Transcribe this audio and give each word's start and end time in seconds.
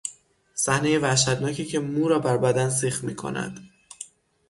صحنهی 0.55 0.97
وحشتناکی 0.97 1.65
که 1.65 1.79
مو 1.79 2.07
را 2.07 2.19
بر 2.19 2.37
بدن 2.37 2.69
سیخ 2.69 3.03
میکند 3.03 3.69